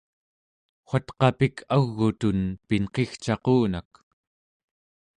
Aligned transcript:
watqapik 0.89 1.55
au͡g'utun 1.75 2.39
pinqigcaqunak! 2.67 3.89